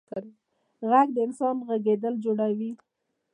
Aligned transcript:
غږ 0.89 1.07
د 1.15 1.17
انسان 1.27 1.55
غږېدل 1.67 2.13
جوړوي. 2.23 2.71